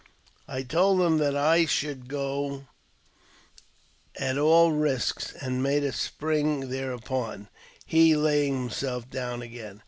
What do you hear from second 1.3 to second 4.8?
I should go at all